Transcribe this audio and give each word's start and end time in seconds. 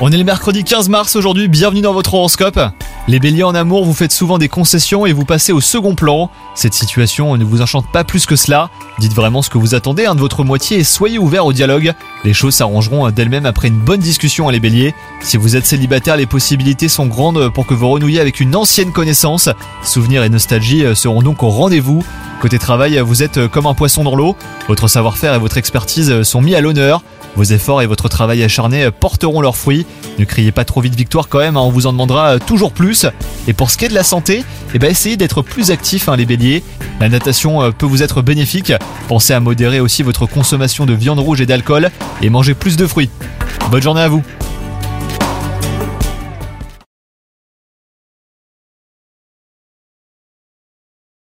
On 0.00 0.12
est 0.12 0.18
le 0.18 0.24
mercredi 0.24 0.62
15 0.62 0.90
mars 0.90 1.16
aujourd'hui, 1.16 1.48
bienvenue 1.48 1.80
dans 1.80 1.94
votre 1.94 2.12
horoscope. 2.12 2.60
Les 3.08 3.18
béliers 3.18 3.42
en 3.42 3.54
amour, 3.54 3.86
vous 3.86 3.94
faites 3.94 4.12
souvent 4.12 4.36
des 4.36 4.50
concessions 4.50 5.06
et 5.06 5.14
vous 5.14 5.24
passez 5.24 5.50
au 5.54 5.62
second 5.62 5.94
plan. 5.94 6.30
Cette 6.54 6.74
situation 6.74 7.38
ne 7.38 7.44
vous 7.44 7.62
enchante 7.62 7.90
pas 7.90 8.04
plus 8.04 8.26
que 8.26 8.36
cela. 8.36 8.68
Dites 8.98 9.14
vraiment 9.14 9.40
ce 9.40 9.48
que 9.48 9.56
vous 9.56 9.74
attendez 9.74 10.04
hein, 10.04 10.14
de 10.14 10.20
votre 10.20 10.44
moitié 10.44 10.76
et 10.76 10.84
soyez 10.84 11.18
ouvert 11.18 11.46
au 11.46 11.54
dialogue. 11.54 11.94
Les 12.24 12.34
choses 12.34 12.56
s'arrangeront 12.56 13.10
d'elles-mêmes 13.10 13.46
après 13.46 13.68
une 13.68 13.78
bonne 13.78 14.00
discussion 14.00 14.46
à 14.46 14.52
les 14.52 14.60
béliers. 14.60 14.94
Si 15.22 15.38
vous 15.38 15.56
êtes 15.56 15.64
célibataire, 15.64 16.18
les 16.18 16.26
possibilités 16.26 16.88
sont 16.88 17.06
grandes 17.06 17.48
pour 17.54 17.66
que 17.66 17.72
vous 17.72 17.88
renouiez 17.88 18.20
avec 18.20 18.40
une 18.40 18.54
ancienne 18.54 18.92
connaissance. 18.92 19.48
Souvenirs 19.82 20.22
et 20.22 20.28
nostalgie 20.28 20.84
seront 20.94 21.22
donc 21.22 21.42
au 21.42 21.48
rendez-vous. 21.48 22.04
Côté 22.42 22.58
travail, 22.58 22.98
vous 22.98 23.22
êtes 23.22 23.48
comme 23.48 23.64
un 23.64 23.72
poisson 23.72 24.04
dans 24.04 24.16
l'eau. 24.16 24.36
Votre 24.68 24.86
savoir-faire 24.86 25.32
et 25.32 25.38
votre 25.38 25.56
expertise 25.56 26.22
sont 26.24 26.42
mis 26.42 26.54
à 26.54 26.60
l'honneur. 26.60 27.02
Vos 27.36 27.44
efforts 27.44 27.82
et 27.82 27.86
votre 27.86 28.08
travail 28.08 28.42
acharné 28.42 28.90
porteront 28.90 29.40
leurs 29.40 29.56
fruits. 29.56 29.86
Ne 30.18 30.24
criez 30.24 30.52
pas 30.52 30.64
trop 30.64 30.80
vite 30.80 30.94
victoire 30.94 31.28
quand 31.28 31.38
même, 31.38 31.56
hein, 31.56 31.60
on 31.60 31.70
vous 31.70 31.86
en 31.86 31.92
demandera 31.92 32.38
toujours 32.38 32.72
plus. 32.72 33.06
Et 33.46 33.52
pour 33.52 33.70
ce 33.70 33.76
qui 33.76 33.84
est 33.84 33.88
de 33.88 33.94
la 33.94 34.02
santé, 34.02 34.44
eh 34.74 34.78
ben 34.78 34.90
essayez 34.90 35.16
d'être 35.16 35.42
plus 35.42 35.70
actif 35.70 36.08
hein, 36.08 36.16
les 36.16 36.24
béliers. 36.24 36.64
La 36.98 37.08
natation 37.08 37.62
euh, 37.62 37.70
peut 37.70 37.86
vous 37.86 38.02
être 38.02 38.22
bénéfique. 38.22 38.72
Pensez 39.08 39.34
à 39.34 39.40
modérer 39.40 39.80
aussi 39.80 40.02
votre 40.02 40.26
consommation 40.26 40.86
de 40.86 40.94
viande 40.94 41.18
rouge 41.18 41.40
et 41.40 41.46
d'alcool 41.46 41.90
et 42.22 42.30
mangez 42.30 42.54
plus 42.54 42.76
de 42.76 42.86
fruits. 42.86 43.10
Bonne 43.70 43.82
journée 43.82 44.00
à 44.00 44.08
vous 44.08 44.22